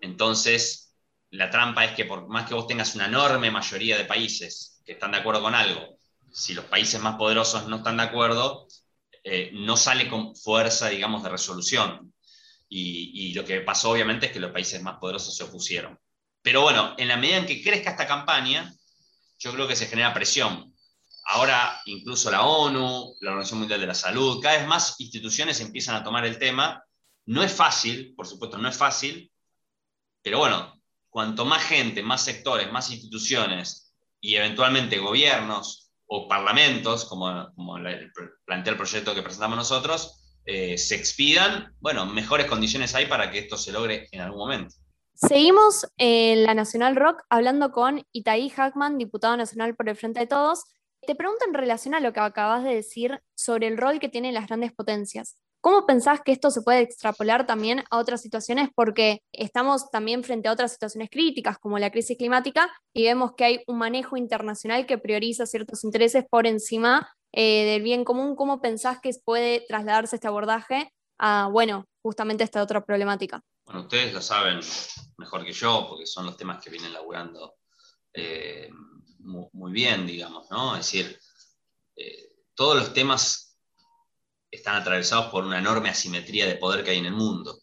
Entonces, 0.00 0.94
la 1.30 1.50
trampa 1.50 1.84
es 1.84 1.92
que 1.92 2.04
por 2.04 2.28
más 2.28 2.46
que 2.48 2.54
vos 2.54 2.66
tengas 2.66 2.94
una 2.94 3.06
enorme 3.06 3.50
mayoría 3.50 3.96
de 3.96 4.04
países 4.04 4.80
que 4.84 4.92
están 4.92 5.12
de 5.12 5.18
acuerdo 5.18 5.42
con 5.42 5.54
algo, 5.54 5.98
si 6.32 6.54
los 6.54 6.64
países 6.66 7.00
más 7.00 7.16
poderosos 7.16 7.68
no 7.68 7.76
están 7.76 7.96
de 7.96 8.04
acuerdo, 8.04 8.66
eh, 9.24 9.50
no 9.54 9.76
sale 9.76 10.08
con 10.08 10.34
fuerza, 10.34 10.88
digamos, 10.88 11.22
de 11.22 11.28
resolución. 11.28 12.12
Y, 12.68 13.28
y, 13.28 13.34
lo 13.34 13.44
que 13.44 13.60
pasó, 13.60 13.90
obviamente, 13.90 14.26
es 14.26 14.32
que 14.32 14.40
los 14.40 14.50
países 14.50 14.82
más 14.82 14.96
poderosos 14.98 15.36
se 15.36 15.44
opusieron. 15.44 15.98
Pero 16.40 16.62
bueno, 16.62 16.94
en 16.98 17.08
la 17.08 17.16
medida 17.16 17.36
en 17.36 17.46
que 17.46 17.62
crezca 17.62 17.90
esta 17.90 18.06
campaña, 18.06 18.74
yo 19.38 19.52
creo 19.52 19.68
que 19.68 19.76
se 19.76 19.86
genera 19.86 20.14
presión. 20.14 20.74
Ahora, 21.24 21.80
incluso 21.86 22.30
la 22.30 22.42
ONU, 22.42 23.14
la 23.20 23.30
Organización 23.30 23.60
Mundial 23.60 23.80
de 23.80 23.86
la 23.86 23.94
Salud, 23.94 24.40
cada 24.42 24.58
vez 24.58 24.66
más 24.66 25.00
instituciones 25.00 25.60
empiezan 25.60 25.94
a 25.94 26.04
tomar 26.04 26.24
el 26.26 26.38
tema. 26.38 26.82
No 27.26 27.42
es 27.42 27.52
fácil, 27.52 28.14
por 28.16 28.26
supuesto, 28.26 28.58
no 28.58 28.68
es 28.68 28.76
fácil, 28.76 29.32
pero 30.22 30.38
bueno, 30.38 30.80
cuanto 31.08 31.44
más 31.44 31.62
gente, 31.62 32.02
más 32.02 32.24
sectores, 32.24 32.72
más 32.72 32.90
instituciones 32.90 33.94
y 34.20 34.34
eventualmente 34.34 34.98
gobiernos 34.98 35.92
o 36.06 36.28
parlamentos, 36.28 37.04
como, 37.04 37.52
como 37.54 37.74
plantea 38.44 38.72
el 38.72 38.76
proyecto 38.76 39.14
que 39.14 39.22
presentamos 39.22 39.56
nosotros, 39.56 40.22
eh, 40.44 40.76
se 40.76 40.96
expidan, 40.96 41.74
bueno, 41.80 42.04
mejores 42.06 42.46
condiciones 42.46 42.94
hay 42.94 43.06
para 43.06 43.30
que 43.30 43.38
esto 43.38 43.56
se 43.56 43.72
logre 43.72 44.08
en 44.10 44.20
algún 44.20 44.40
momento. 44.40 44.74
Seguimos 45.14 45.86
en 45.98 46.42
la 46.44 46.54
Nacional 46.54 46.96
Rock 46.96 47.22
hablando 47.30 47.70
con 47.70 48.04
Itaí 48.12 48.48
Hackman, 48.48 48.98
diputado 48.98 49.36
nacional 49.36 49.76
por 49.76 49.88
el 49.88 49.96
Frente 49.96 50.20
de 50.20 50.26
Todos. 50.26 50.64
Te 51.04 51.16
pregunto 51.16 51.44
en 51.44 51.54
relación 51.54 51.94
a 51.94 52.00
lo 52.00 52.12
que 52.12 52.20
acabas 52.20 52.62
de 52.62 52.76
decir 52.76 53.20
sobre 53.34 53.66
el 53.66 53.76
rol 53.76 53.98
que 53.98 54.08
tienen 54.08 54.34
las 54.34 54.46
grandes 54.46 54.72
potencias. 54.72 55.36
¿Cómo 55.60 55.84
pensás 55.84 56.20
que 56.24 56.30
esto 56.30 56.50
se 56.52 56.62
puede 56.62 56.80
extrapolar 56.80 57.44
también 57.44 57.82
a 57.90 57.98
otras 57.98 58.22
situaciones? 58.22 58.70
Porque 58.74 59.20
estamos 59.32 59.90
también 59.90 60.22
frente 60.22 60.48
a 60.48 60.52
otras 60.52 60.72
situaciones 60.72 61.10
críticas, 61.10 61.58
como 61.58 61.78
la 61.80 61.90
crisis 61.90 62.16
climática, 62.16 62.72
y 62.92 63.04
vemos 63.04 63.32
que 63.36 63.44
hay 63.44 63.64
un 63.66 63.78
manejo 63.78 64.16
internacional 64.16 64.86
que 64.86 64.98
prioriza 64.98 65.44
ciertos 65.44 65.82
intereses 65.82 66.24
por 66.28 66.46
encima 66.46 67.12
eh, 67.32 67.64
del 67.64 67.82
bien 67.82 68.04
común. 68.04 68.36
¿Cómo 68.36 68.60
pensás 68.60 69.00
que 69.00 69.10
puede 69.24 69.64
trasladarse 69.66 70.16
este 70.16 70.28
abordaje 70.28 70.92
a, 71.18 71.48
bueno, 71.50 71.86
justamente 72.00 72.44
esta 72.44 72.62
otra 72.62 72.84
problemática? 72.84 73.40
Bueno, 73.64 73.82
ustedes 73.82 74.12
lo 74.12 74.20
saben 74.20 74.60
mejor 75.18 75.44
que 75.44 75.52
yo, 75.52 75.86
porque 75.88 76.06
son 76.06 76.26
los 76.26 76.36
temas 76.36 76.62
que 76.62 76.70
vienen 76.70 76.92
laburando 76.92 77.54
eh, 78.12 78.68
muy, 79.22 79.72
bien, 79.72 80.06
digamos, 80.06 80.50
¿no? 80.50 80.76
Es 80.76 80.86
decir, 80.86 81.18
eh, 81.96 82.32
todos 82.54 82.76
los 82.76 82.92
temas 82.92 83.56
están 84.50 84.76
atravesados 84.76 85.30
por 85.30 85.44
una 85.44 85.58
enorme 85.58 85.88
asimetría 85.88 86.46
de 86.46 86.56
poder 86.56 86.84
que 86.84 86.90
hay 86.90 86.98
en 86.98 87.06
el 87.06 87.12
mundo, 87.12 87.58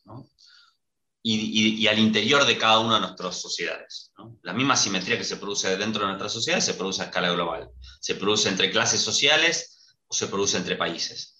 y, 1.21 1.85
al 1.87 1.99
interior 1.99 2.45
de 2.45 2.57
cada 2.57 2.79
una 2.79 2.95
de 2.95 3.01
nuestras 3.01 3.39
sociedades. 3.39 4.11
La 4.41 4.53
misma 4.53 4.73
asimetría 4.73 5.17
que 5.17 5.23
se 5.23 5.37
produce 5.37 5.75
dentro 5.77 6.01
de 6.01 6.07
nuestras 6.07 6.33
sociedades 6.33 6.65
se 6.65 6.73
produce 6.73 7.01
a 7.01 7.05
escala 7.05 7.31
global. 7.31 7.69
Se 7.99 8.15
produce 8.15 8.49
entre 8.49 8.71
clases 8.71 9.01
sociales 9.01 9.95
o 10.07 10.15
se 10.15 10.27
produce 10.27 10.57
entre 10.57 10.77
países. 10.77 11.37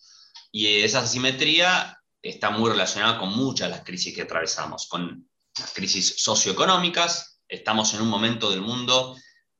Y 0.52 0.82
esa 0.82 1.00
asimetría 1.00 1.98
está 2.22 2.50
muy 2.50 2.70
relacionada 2.70 3.18
con 3.18 3.30
muchas 3.30 3.70
de 3.70 3.76
las 3.76 3.86
crisis 3.86 4.14
que 4.14 4.24
atravesamos, 4.24 4.88
con 4.88 5.30
las 5.58 5.74
crisis 5.74 6.16
socioeconómicas. 6.18 7.42
Estamos 7.48 7.94
en 7.94 8.02
un 8.02 8.10
momento 8.10 8.52
del 8.52 8.62
mundo 8.62 9.16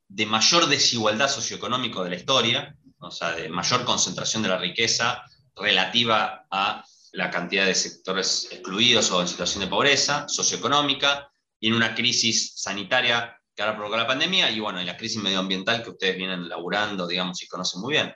de 0.10 0.26
mayor 0.26 0.68
desigualdad 0.68 1.30
socioeconómica 1.30 2.04
de 2.04 2.10
la 2.10 2.16
historia, 2.16 2.76
o 2.98 3.12
sea, 3.12 3.32
de 3.32 3.48
mayor 3.48 3.86
concentración 3.86 4.44
de 4.44 4.50
la 4.50 4.58
riqueza, 4.58 5.24
relativa 5.56 6.48
a 6.50 6.84
la 7.14 7.30
cantidad 7.30 7.66
de 7.66 7.76
sectores 7.76 8.48
excluidos 8.52 9.12
o 9.12 9.22
en 9.22 9.28
situación 9.28 9.64
de 9.64 9.70
pobreza 9.70 10.28
socioeconómica, 10.28 11.32
y 11.60 11.68
en 11.68 11.74
una 11.74 11.94
crisis 11.94 12.54
sanitaria 12.56 13.38
que 13.54 13.62
ahora 13.62 13.76
provocó 13.76 13.98
la 13.98 14.08
pandemia, 14.08 14.50
y 14.50 14.60
bueno, 14.60 14.80
en 14.80 14.88
la 14.88 14.98
crisis 14.98 15.22
medioambiental 15.22 15.84
que 15.84 15.90
ustedes 15.90 16.18
vienen 16.18 16.48
laburando, 16.48 17.06
digamos, 17.06 17.42
y 17.44 17.48
conocen 17.48 17.82
muy 17.82 17.94
bien. 17.94 18.14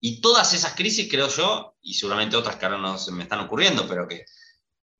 Y 0.00 0.20
todas 0.20 0.52
esas 0.52 0.74
crisis, 0.74 1.08
creo 1.10 1.28
yo, 1.28 1.76
y 1.80 1.94
seguramente 1.94 2.36
otras 2.36 2.56
que 2.56 2.66
ahora 2.66 2.78
no 2.78 2.98
se 2.98 3.10
me 3.12 3.22
están 3.22 3.40
ocurriendo, 3.40 3.88
pero 3.88 4.06
que 4.06 4.24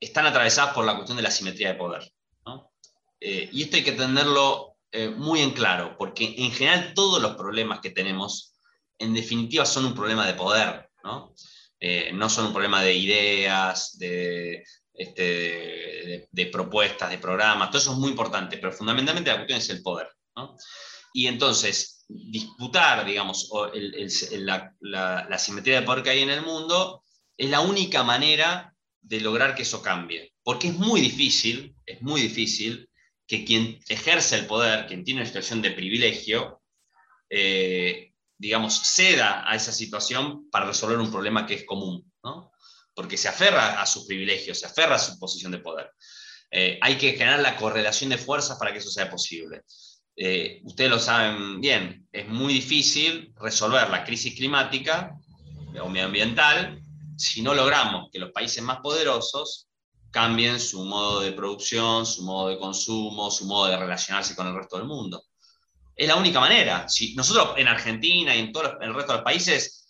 están 0.00 0.26
atravesadas 0.26 0.74
por 0.74 0.84
la 0.84 0.94
cuestión 0.94 1.16
de 1.16 1.22
la 1.22 1.30
simetría 1.30 1.68
de 1.68 1.78
poder. 1.78 2.10
Eh, 3.20 3.48
y 3.52 3.62
esto 3.62 3.76
hay 3.76 3.84
que 3.84 3.92
tenerlo 3.92 4.75
eh, 4.92 5.08
muy 5.08 5.40
en 5.40 5.50
claro, 5.50 5.96
porque 5.98 6.34
en 6.38 6.52
general 6.52 6.92
todos 6.94 7.20
los 7.20 7.36
problemas 7.36 7.80
que 7.80 7.90
tenemos, 7.90 8.54
en 8.98 9.14
definitiva, 9.14 9.66
son 9.66 9.86
un 9.86 9.94
problema 9.94 10.26
de 10.26 10.34
poder. 10.34 10.88
¿no? 11.04 11.34
Eh, 11.78 12.10
no 12.12 12.28
son 12.28 12.46
un 12.46 12.52
problema 12.52 12.82
de 12.82 12.94
ideas, 12.94 13.98
este, 14.94 16.26
de, 16.32 16.46
propuestas, 16.46 17.10
de 17.10 17.18
programas, 17.18 17.70
todo 17.70 17.78
eso 17.78 17.92
es 17.92 17.98
muy 17.98 18.10
importante, 18.10 18.56
pero 18.56 18.72
fundamentalmente 18.72 19.30
la 19.30 19.36
cuestión 19.36 19.58
es 19.58 19.70
el 19.70 19.82
poder. 19.82 20.08
Y 21.12 21.26
entonces, 21.26 22.04
disputar, 22.08 23.04
digamos, 23.04 23.50
la, 24.80 25.38
simetría 25.38 25.80
de 25.80 25.86
poder 25.86 26.02
que 26.02 26.10
hay 26.10 26.22
en 26.22 26.30
el 26.30 26.42
mundo 26.42 27.04
es 27.36 27.50
la 27.50 27.60
única 27.60 28.02
manera 28.02 28.74
de 29.00 29.20
lograr 29.20 29.54
que 29.54 29.62
eso 29.62 29.82
cambie. 29.82 30.32
Porque 30.42 30.68
es 30.68 30.74
muy 30.74 31.00
difícil, 31.00 31.76
es 31.84 32.00
muy 32.02 32.22
difícil 32.22 32.88
que 33.26 33.44
quien 33.44 33.78
ejerce 33.88 34.36
el 34.36 34.46
poder, 34.46 34.86
quien 34.86 35.04
tiene 35.04 35.20
una 35.20 35.26
situación 35.26 35.62
de 35.62 35.72
privilegio, 35.72 36.62
eh, 37.28 38.12
digamos, 38.38 38.80
ceda 38.82 39.50
a 39.50 39.56
esa 39.56 39.72
situación 39.72 40.48
para 40.50 40.66
resolver 40.66 40.98
un 40.98 41.10
problema 41.10 41.46
que 41.46 41.54
es 41.54 41.64
común, 41.64 42.10
¿no? 42.22 42.52
porque 42.94 43.16
se 43.16 43.28
aferra 43.28 43.80
a 43.80 43.86
sus 43.86 44.06
privilegios, 44.06 44.58
se 44.58 44.66
aferra 44.66 44.96
a 44.96 44.98
su 44.98 45.18
posición 45.18 45.52
de 45.52 45.58
poder. 45.58 45.90
Eh, 46.50 46.78
hay 46.80 46.96
que 46.96 47.12
generar 47.12 47.40
la 47.40 47.56
correlación 47.56 48.10
de 48.10 48.18
fuerzas 48.18 48.58
para 48.58 48.72
que 48.72 48.78
eso 48.78 48.90
sea 48.90 49.10
posible. 49.10 49.62
Eh, 50.16 50.62
ustedes 50.64 50.90
lo 50.90 50.98
saben 50.98 51.60
bien, 51.60 52.08
es 52.10 52.26
muy 52.26 52.54
difícil 52.54 53.34
resolver 53.38 53.90
la 53.90 54.02
crisis 54.02 54.34
climática 54.34 55.14
o 55.78 55.88
medioambiental 55.90 56.80
si 57.18 57.42
no 57.42 57.54
logramos 57.54 58.08
que 58.10 58.18
los 58.18 58.30
países 58.30 58.62
más 58.62 58.78
poderosos 58.78 59.68
cambien 60.10 60.58
su 60.60 60.84
modo 60.84 61.20
de 61.20 61.32
producción, 61.32 62.06
su 62.06 62.22
modo 62.22 62.48
de 62.48 62.58
consumo, 62.58 63.30
su 63.30 63.46
modo 63.46 63.66
de 63.66 63.76
relacionarse 63.76 64.34
con 64.34 64.46
el 64.46 64.54
resto 64.54 64.78
del 64.78 64.86
mundo. 64.86 65.24
Es 65.94 66.08
la 66.08 66.16
única 66.16 66.40
manera. 66.40 66.88
Si 66.88 67.14
nosotros 67.14 67.54
en 67.56 67.68
Argentina 67.68 68.34
y 68.34 68.40
en 68.40 68.52
todo 68.52 68.78
el 68.80 68.94
resto 68.94 69.12
de 69.12 69.18
los 69.18 69.24
países, 69.24 69.88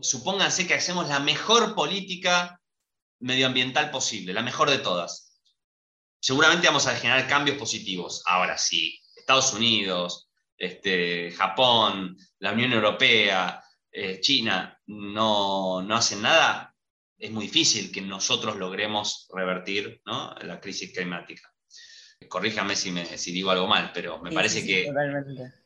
supónganse 0.00 0.66
que 0.66 0.74
hacemos 0.74 1.08
la 1.08 1.18
mejor 1.18 1.74
política 1.74 2.60
medioambiental 3.20 3.90
posible, 3.90 4.32
la 4.32 4.42
mejor 4.42 4.70
de 4.70 4.78
todas. 4.78 5.40
Seguramente 6.20 6.68
vamos 6.68 6.86
a 6.86 6.94
generar 6.94 7.26
cambios 7.26 7.56
positivos. 7.56 8.22
Ahora, 8.26 8.56
si 8.56 9.00
Estados 9.16 9.52
Unidos, 9.52 10.28
este, 10.56 11.32
Japón, 11.32 12.16
la 12.38 12.52
Unión 12.52 12.72
Europea, 12.72 13.62
eh, 13.90 14.20
China 14.20 14.78
no, 14.86 15.82
no, 15.82 15.96
hacen 15.96 16.22
nada, 16.22 16.71
es 17.22 17.30
muy 17.30 17.46
difícil 17.46 17.92
que 17.92 18.00
nosotros 18.00 18.56
logremos 18.56 19.28
revertir 19.32 20.02
la 20.04 20.60
crisis 20.60 20.92
climática 20.92 21.52
corríjame 22.28 22.76
si, 22.76 22.90
me, 22.90 23.04
si 23.18 23.32
digo 23.32 23.50
algo 23.50 23.66
mal, 23.66 23.90
pero 23.92 24.18
me 24.20 24.32
parece 24.32 24.64
que, 24.64 24.90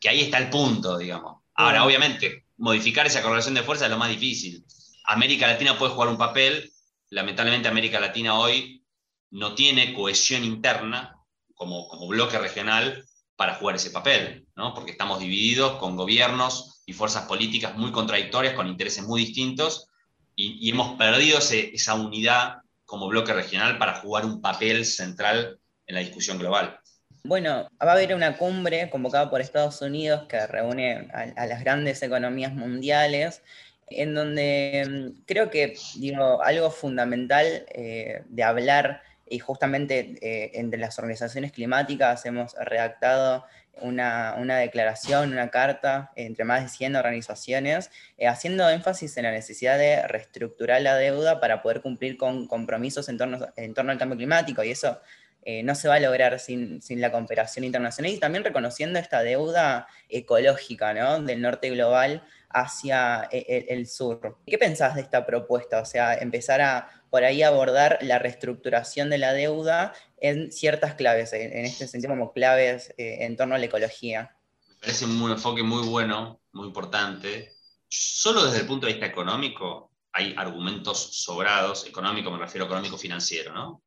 que 0.01 0.09
ahí 0.09 0.23
está 0.23 0.39
el 0.39 0.51
punto, 0.51 0.99
digamos. 0.99 1.43
Ahora, 1.55 1.85
obviamente, 1.85 2.47
modificar 2.59 3.07
esa 3.07 3.23
correlación 3.23 3.55
de 3.55 3.63
fuerza 3.63 3.87
es 3.87 3.91
lo 3.91 3.99
más 3.99 4.11
difícil. 4.11 4.65
América 5.05 5.47
Latina 5.47 5.79
puede 5.79 5.93
jugar 5.93 6.09
un 6.09 6.19
papel, 6.19 6.71
lamentablemente 7.11 7.69
América 7.69 8.01
Latina 8.01 8.39
hoy 8.39 8.85
no 9.31 9.55
tiene 9.55 9.95
cohesión 9.95 10.45
interna 10.45 11.17
como, 11.55 11.89
como 11.89 12.09
bloque 12.09 12.39
regional 12.39 13.05
para 13.37 13.55
jugar 13.55 13.77
ese 13.77 13.91
papel, 13.91 14.47
¿no? 14.57 14.75
porque 14.75 14.93
estamos 14.93 15.21
divididos 15.21 15.79
con 15.79 15.97
gobiernos 15.97 16.83
y 16.87 16.93
fuerzas 16.93 17.27
políticas 17.27 17.77
muy 17.77 17.93
contradictorias, 17.93 18.55
con 18.55 18.67
intereses 18.67 19.05
muy 19.05 19.25
distintos, 19.25 19.89
y, 20.37 20.71
hemos 20.71 20.97
perdido 20.97 21.39
esa 21.39 21.95
unidad 21.95 22.59
como 22.85 23.09
bloque 23.09 23.33
regional 23.33 23.79
para 23.79 23.95
jugar 23.95 24.25
un 24.25 24.41
papel 24.41 24.85
central 24.85 25.59
en 25.87 25.95
la 25.95 26.01
discusión 26.01 26.39
global. 26.39 26.79
Bueno, 27.25 27.69
va 27.83 27.91
a 27.91 27.93
haber 27.93 28.15
una 28.15 28.37
cumbre 28.37 28.89
convocada 28.89 29.29
por 29.29 29.41
Estados 29.41 29.83
Unidos 29.83 30.27
que 30.29 30.47
reúne 30.47 31.09
a, 31.13 31.47
las 31.47 31.61
grandes 31.61 32.01
economías 32.03 32.53
mundiales, 32.53 33.43
en 33.89 34.15
donde 34.15 34.87
mm, 34.89 35.25
creo 35.27 35.51
que 35.51 35.77
digo, 35.97 36.43
algo 36.43 36.71
fundamental 36.71 37.67
eh, 37.69 38.23
de 38.29 38.43
hablar 38.45 39.03
y 39.29 39.39
justamente 39.39 40.17
eh, 40.21 40.53
entre 40.55 40.79
las 40.79 40.99
organizaciones 40.99 41.53
climáticas 41.53 42.25
hemos 42.27 42.55
redactado 42.55 43.45
una, 43.83 44.35
declaración, 44.59 45.33
una 45.33 45.51
carta 45.51 46.11
entre 46.17 46.45
más 46.45 46.63
de 46.63 46.69
100 46.69 46.97
organizaciones, 46.97 47.91
eh, 48.17 48.27
haciendo 48.27 48.69
énfasis 48.71 49.17
en 49.17 49.25
la 49.25 49.33
necesidad 49.33 49.79
de 49.79 50.07
reestructurar 50.07 50.81
la 50.81 50.97
deuda 50.97 51.41
para 51.41 51.63
poder 51.63 51.83
cumplir 51.83 52.17
con 52.17 52.47
compromisos 52.47 53.09
en 53.09 53.19
torno, 53.19 53.47
en 53.57 53.75
torno 53.75 53.93
al 53.93 53.99
cambio 53.99 54.17
climático, 54.17 54.65
y 54.65 54.71
eso 54.71 55.01
eh, 55.49 55.63
no 55.63 55.77
se 55.77 55.87
va 55.87 55.95
a 55.95 56.01
lograr 56.01 56.41
sin, 56.41 56.81
la 56.91 57.13
cooperación 57.13 57.65
internacional, 57.65 58.11
y 58.11 58.19
también 58.19 58.43
reconociendo 58.43 58.99
esta 58.99 59.23
deuda 59.23 59.87
ecológica 60.09 60.93
del 61.21 61.41
norte 61.41 61.71
global 61.71 62.27
hacia 62.51 63.29
el, 63.31 63.87
sur. 63.87 64.39
¿Qué 64.45 64.59
pensás 64.59 64.97
de 64.97 65.03
esta 65.03 65.25
propuesta? 65.25 65.81
O 65.81 65.85
sea, 65.85 66.15
empezar 66.15 66.61
a 66.63 66.91
por 67.11 67.23
ahí 67.23 67.45
abordar 67.45 67.99
la 68.01 68.19
reestructuración 68.19 69.09
de 69.09 69.19
la 69.19 69.33
deuda 69.33 69.93
en 70.17 70.51
ciertas 70.51 70.97
claves, 70.97 71.33
en, 71.33 71.65
este 71.65 71.87
sentido 71.87 72.13
como 72.15 72.33
claves 72.33 72.93
eh, 72.99 73.19
en 73.21 73.37
torno 73.37 73.55
a 73.55 73.59
la 73.59 73.67
ecología. 73.67 74.37
Me 74.69 74.75
parece 74.81 75.05
un 75.05 75.31
enfoque 75.31 75.63
muy 75.63 75.87
bueno, 75.87 76.41
muy 76.51 76.67
importante. 76.67 77.53
Solo 77.89 78.45
desde 78.47 78.63
el 78.63 78.67
punto 78.67 78.87
de 78.87 78.95
vista 78.95 79.07
económico 79.07 79.93
hay 80.13 80.35
argumentos 80.37 80.99
sobrados, 81.23 81.87
económico 81.87 82.33
me 82.33 82.39
refiero 82.39 82.65
a 82.65 82.67
económico 82.67 82.99
financiero, 82.99 83.53
¿no? 83.53 83.86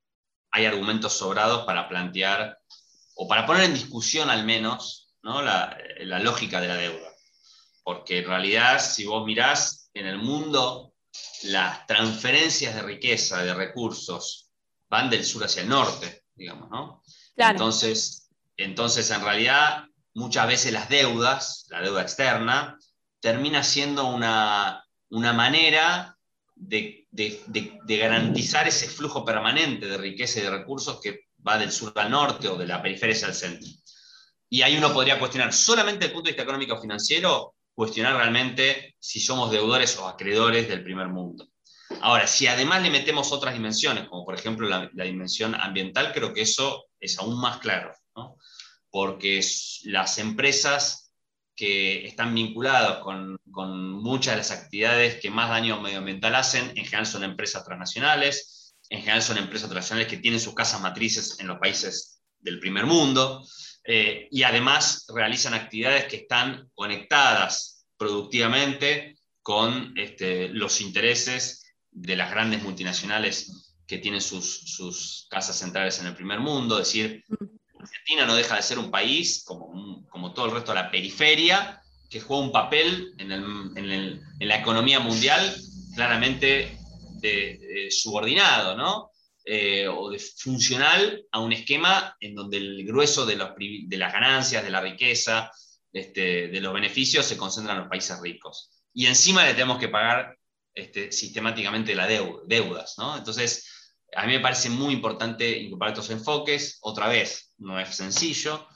Hay 0.51 0.65
argumentos 0.65 1.13
sobrados 1.13 1.65
para 1.65 1.87
plantear 1.87 2.59
o 3.15 3.27
para 3.27 3.45
poner 3.45 3.65
en 3.65 3.73
discusión 3.73 4.29
al 4.29 4.45
menos 4.45 5.13
¿no? 5.21 5.41
la, 5.41 5.77
la 5.99 6.19
lógica 6.19 6.61
de 6.61 6.67
la 6.67 6.75
deuda. 6.75 7.09
Porque 7.83 8.19
en 8.19 8.25
realidad, 8.25 8.79
si 8.79 9.05
vos 9.05 9.25
mirás 9.25 9.89
en 9.93 10.05
el 10.05 10.17
mundo, 10.17 10.93
las 11.43 11.85
transferencias 11.87 12.75
de 12.75 12.81
riqueza, 12.81 13.43
de 13.43 13.53
recursos, 13.53 14.51
van 14.89 15.09
del 15.09 15.23
sur 15.23 15.43
hacia 15.43 15.61
el 15.61 15.69
norte, 15.69 16.23
digamos, 16.35 16.69
¿no? 16.69 17.03
Entonces, 17.35 18.29
entonces, 18.57 19.09
en 19.11 19.21
realidad, 19.21 19.85
muchas 20.13 20.47
veces 20.47 20.73
las 20.73 20.89
deudas, 20.89 21.65
la 21.69 21.81
deuda 21.81 22.01
externa, 22.01 22.77
termina 23.21 23.63
siendo 23.63 24.07
una, 24.07 24.83
manera 25.09 26.17
de, 26.59 27.07
garantizar 27.87 28.67
ese 28.67 28.87
flujo 28.87 29.23
permanente 29.23 29.87
de 29.87 29.97
riqueza 29.97 30.39
y 30.39 30.43
de 30.43 30.51
recursos 30.51 30.99
que 31.01 31.27
va 31.45 31.57
del 31.57 31.71
sur 31.71 31.93
al 31.95 32.11
norte 32.11 32.47
o 32.47 32.57
de 32.57 32.67
la 32.67 32.81
periferia 32.81 33.27
el 33.27 33.33
centro. 33.33 33.69
Y 34.49 34.61
ahí 34.61 34.77
uno 34.77 34.93
podría 34.93 35.19
cuestionar 35.19 35.53
solamente 35.53 36.05
el 36.05 36.11
punto 36.11 36.25
de 36.25 36.31
vista 36.31 36.43
económico 36.43 36.75
o 36.75 36.81
financiero, 36.81 37.55
cuestionar 37.73 38.17
realmente 38.17 38.95
si 38.99 39.19
somos 39.19 39.51
deudores 39.51 39.97
o 39.97 40.07
acreedores 40.07 40.67
del 40.67 40.83
primer 40.83 41.07
mundo. 41.07 41.47
Ahora, 42.01 42.27
si 42.27 42.45
además 42.47 42.83
le 42.83 42.89
metemos 42.89 43.31
otras 43.31 43.53
dimensiones, 43.53 44.07
como 44.07 44.25
por 44.25 44.35
ejemplo 44.35 44.67
la, 44.67 44.89
dimensión 45.03 45.55
ambiental, 45.55 46.11
creo 46.13 46.33
que 46.33 46.41
eso 46.41 46.85
es 46.99 47.17
aún 47.19 47.39
más 47.39 47.59
claro, 47.59 47.93
porque 48.91 49.41
las 49.85 50.17
empresas 50.17 50.98
que 51.59 52.07
están 52.07 52.33
vinculadas 52.33 52.99
con, 52.99 53.37
con, 53.51 53.91
muchas 53.91 54.33
de 54.33 54.37
las 54.37 54.51
actividades 54.51 55.19
que 55.19 55.29
más 55.29 55.49
daño 55.49 55.81
medioambiental 55.81 56.33
hacen, 56.35 56.69
en 56.69 56.85
general 56.85 57.05
son 57.05 57.25
empresas 57.25 57.65
transnacionales, 57.65 58.73
en 58.89 58.99
general 58.99 59.21
son 59.21 59.39
empresas 59.39 59.69
transnacionales 59.69 60.07
que 60.07 60.21
tienen 60.21 60.39
sus 60.39 60.55
casas 60.55 60.79
matrices 60.79 61.37
en 61.41 61.47
los 61.47 61.59
países 61.59 62.21
del 62.39 62.61
primer 62.61 62.85
mundo, 62.85 63.45
eh, 63.83 64.29
y 64.31 64.43
además 64.43 65.05
realizan 65.13 65.53
actividades 65.53 66.05
que 66.05 66.15
están 66.15 66.69
conectadas 66.75 67.85
productivamente 67.97 69.17
con 69.41 69.93
este, 69.97 70.47
los 70.47 70.79
intereses 70.79 71.65
de 71.91 72.15
las 72.15 72.31
grandes 72.31 72.63
multinacionales 72.63 73.75
que 73.85 73.97
tienen 73.97 74.21
sus, 74.21 75.27
casas 75.29 75.57
centrales 75.57 75.99
en 75.99 76.05
el 76.05 76.15
primer 76.15 76.39
mundo, 76.39 76.79
es 76.79 76.87
decir, 76.87 77.25
Argentina 77.79 78.25
no 78.25 78.35
deja 78.35 78.55
de 78.55 78.61
ser 78.61 78.77
un 78.77 78.91
país, 78.91 79.43
como, 79.45 80.33
todo 80.33 80.47
el 80.47 80.51
resto 80.51 80.71
de 80.71 80.81
la 80.81 80.91
periferia, 80.91 81.81
que 82.09 82.19
juega 82.19 82.43
un 82.43 82.51
papel 82.51 83.13
en, 83.17 84.21
la 84.39 84.57
economía 84.57 84.99
mundial 84.99 85.55
claramente 85.95 86.77
subordinado. 87.89 88.75
Eh, 89.51 89.87
o 89.87 90.11
de 90.11 90.19
funcional 90.19 91.25
a 91.31 91.39
un 91.39 91.51
esquema 91.53 92.15
en 92.19 92.35
donde 92.35 92.57
el 92.57 92.85
grueso 92.85 93.25
de, 93.25 93.35
las 93.35 94.13
ganancias, 94.13 94.63
de 94.63 94.69
la 94.69 94.79
riqueza, 94.79 95.51
este, 95.91 96.49
de 96.49 96.61
los 96.61 96.71
beneficios 96.71 97.25
se 97.25 97.35
concentran 97.35 97.77
en 97.77 97.81
los 97.81 97.89
países 97.89 98.19
ricos. 98.21 98.69
Y 98.93 99.07
encima 99.07 99.43
le 99.43 99.53
tenemos 99.53 99.79
que 99.79 99.87
pagar 99.87 100.37
este, 100.75 101.11
sistemáticamente 101.11 101.95
las 101.95 102.09
deudas. 102.45 102.95
Entonces, 103.17 103.78
a 104.15 104.25
mí 104.25 104.33
me 104.33 104.39
parece 104.39 104.69
muy 104.69 104.93
importante 104.93 105.59
incorporar 105.59 105.93
estos 105.93 106.09
enfoques. 106.09 106.79
Otra 106.81 107.07
vez, 107.07 107.53
no 107.57 107.79
es 107.79 107.95
sencillo, 107.95 108.67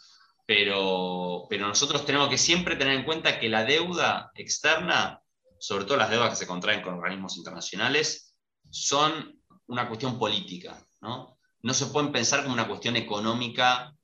pero, 0.46 1.46
pero 1.50 1.68
nosotros 1.68 2.06
tenemos 2.06 2.30
que 2.30 2.38
siempre 2.38 2.76
tener 2.76 2.98
en 2.98 3.06
cuenta 3.06 3.40
que 3.40 3.50
la 3.50 3.66
deuda 3.66 4.32
externa, 4.36 5.22
sobre 5.60 5.86
todo 5.86 5.98
las 5.98 6.10
deudas 6.10 6.30
que 6.30 6.36
se 6.36 6.48
contraen 6.48 6.82
con 6.82 6.96
organismos 6.96 7.38
internacionales, 7.38 8.36
son 8.70 9.40
una 9.68 9.88
cuestión 9.88 10.20
política. 10.20 10.86
¿no? 11.02 11.38
no 11.64 11.74
se 11.74 11.88
pueden 11.88 12.12
pensar 12.12 12.44
como 12.44 12.54
una 12.54 12.68
cuestión 12.68 12.96
económica 12.98 13.96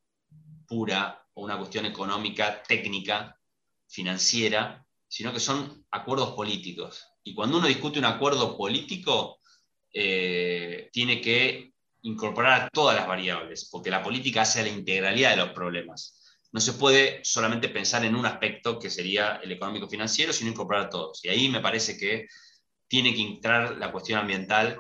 pura 0.67 1.25
o 1.33 1.43
una 1.43 1.57
cuestión 1.57 1.85
económica 1.85 2.63
técnica, 2.63 3.37
financiera, 3.87 4.85
sino 5.07 5.33
que 5.33 5.39
son 5.39 5.85
acuerdos 5.91 6.33
políticos. 6.33 7.05
Y 7.23 7.33
cuando 7.33 7.57
uno 7.57 7.67
discute 7.67 7.99
un 7.99 8.05
acuerdo 8.05 8.55
político, 8.55 9.39
eh, 9.91 10.48
tiene 10.91 11.21
que 11.21 11.71
incorporar 12.01 12.69
todas 12.71 12.95
las 12.95 13.07
variables, 13.07 13.67
porque 13.71 13.89
la 13.89 14.03
política 14.03 14.43
hace 14.43 14.63
la 14.63 14.69
integralidad 14.69 15.31
de 15.31 15.37
los 15.37 15.49
problemas. 15.49 16.15
No 16.51 16.59
se 16.59 16.73
puede 16.73 17.19
solamente 17.23 17.69
pensar 17.69 18.03
en 18.05 18.15
un 18.15 18.25
aspecto 18.25 18.79
que 18.79 18.89
sería 18.89 19.39
el 19.43 19.51
económico 19.51 19.87
financiero, 19.87 20.33
sino 20.33 20.51
incorporar 20.51 20.87
a 20.87 20.89
todos. 20.89 21.23
Y 21.23 21.29
ahí 21.29 21.49
me 21.49 21.59
parece 21.59 21.97
que 21.97 22.27
tiene 22.87 23.13
que 23.13 23.21
entrar 23.21 23.77
la 23.77 23.91
cuestión 23.91 24.19
ambiental 24.19 24.79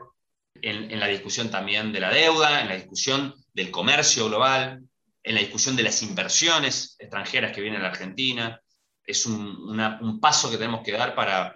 en, 0.61 0.99
la 0.99 1.07
discusión 1.07 1.51
también 1.51 1.93
de 1.93 1.99
la 1.99 2.11
deuda, 2.11 2.61
en 2.61 2.69
la 2.69 2.75
discusión 2.75 3.35
del 3.53 3.71
comercio 3.71 4.27
global, 4.27 4.81
en 5.23 5.35
la 5.35 5.41
discusión 5.41 5.75
de 5.75 5.83
las 5.83 6.01
inversiones 6.01 6.95
extranjeras 6.99 7.53
que 7.53 7.61
vienen 7.61 7.83
a 7.83 7.89
Argentina. 7.89 8.59
Es 9.05 9.25
un, 9.25 10.19
paso 10.19 10.49
que 10.49 10.57
tenemos 10.57 10.81
que 10.83 10.93
dar 10.93 11.15
para, 11.15 11.53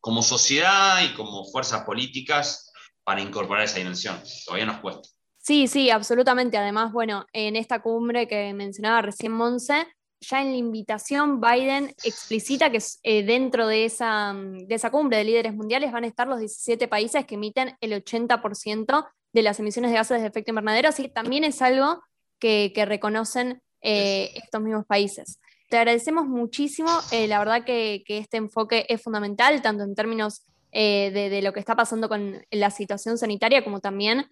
como 0.00 0.22
sociedad 0.22 1.02
y 1.04 1.14
como 1.14 1.44
fuerzas 1.44 1.84
políticas 1.84 2.71
para 3.04 3.20
incorporar 3.20 3.64
esa 3.64 3.78
dimensión. 3.78 4.20
Todavía 4.46 4.66
nos 4.66 4.80
cuesta. 4.80 5.08
Sí, 5.38 5.66
sí, 5.66 5.90
absolutamente. 5.90 6.56
Además, 6.56 6.92
bueno, 6.92 7.26
en 7.32 7.56
esta 7.56 7.82
cumbre 7.82 8.28
que 8.28 8.54
mencionaba 8.54 9.02
recién 9.02 9.32
Monse, 9.32 9.86
ya 10.20 10.40
en 10.40 10.52
la 10.52 10.56
invitación 10.56 11.40
Biden 11.40 11.94
explicita 12.04 12.70
que 12.70 12.78
eh, 13.02 13.24
dentro 13.24 13.66
de 13.66 13.84
esa, 13.84 14.32
mm, 14.32 14.66
de 14.66 14.74
esa 14.74 14.90
cumbre 14.90 15.18
de 15.18 15.24
líderes 15.24 15.54
mundiales 15.54 15.92
van 15.92 16.04
a 16.04 16.06
estar 16.06 16.28
los 16.28 16.38
17 16.38 16.86
países 16.88 17.26
que 17.26 17.34
emiten 17.34 17.76
el 17.80 17.92
80% 17.92 19.06
de 19.32 19.42
las 19.42 19.58
emisiones 19.58 19.90
de 19.90 19.96
gases 19.96 20.20
de 20.20 20.28
efecto 20.28 20.50
invernadero, 20.50 20.88
así 20.88 21.02
que 21.02 21.08
también 21.08 21.44
es 21.44 21.60
algo 21.62 22.02
que, 22.38 22.72
reconocen 22.86 23.62
eh, 23.80 24.30
estos 24.34 24.60
mismos 24.60 24.84
países. 24.86 25.40
Te 25.68 25.78
agradecemos 25.78 26.26
muchísimo, 26.26 26.90
eh, 27.12 27.26
la 27.26 27.38
verdad 27.38 27.64
que, 27.64 28.04
este 28.06 28.36
enfoque 28.36 28.84
es 28.88 29.02
fundamental, 29.02 29.62
tanto 29.62 29.84
en 29.84 29.94
términos 29.94 30.42
de, 30.72 31.40
lo 31.42 31.52
que 31.52 31.60
está 31.60 31.76
pasando 31.76 32.08
con 32.08 32.44
la 32.50 32.70
situación 32.70 33.18
sanitaria, 33.18 33.62
como 33.62 33.80
también, 33.80 34.26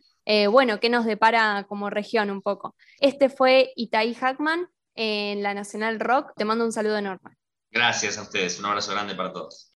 bueno, 0.50 0.80
qué 0.80 0.88
nos 0.88 1.04
depara 1.04 1.66
como 1.68 1.90
región 1.90 2.30
un 2.30 2.42
poco. 2.42 2.74
Este 3.00 3.28
fue 3.28 3.72
Itai 3.76 4.14
Hackman, 4.14 4.68
en 4.94 5.42
la 5.42 5.54
Nacional 5.54 6.00
Rock. 6.00 6.32
Te 6.36 6.44
mando 6.44 6.64
un 6.64 6.72
saludo 6.72 6.98
enorme. 6.98 7.36
Gracias 7.70 8.18
a 8.18 8.22
ustedes, 8.22 8.58
un 8.58 8.66
abrazo 8.66 8.92
grande 8.92 9.14
para 9.14 9.32
todos. 9.32 9.68